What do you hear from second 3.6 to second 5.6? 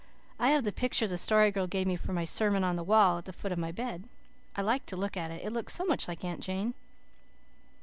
bed. I like to look at it, it